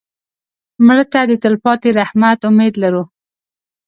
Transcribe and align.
مړه 0.85 1.05
ته 1.11 1.19
د 1.29 1.31
تلپاتې 1.43 1.89
رحمت 1.99 2.39
امید 2.49 2.73
لرو 2.83 3.03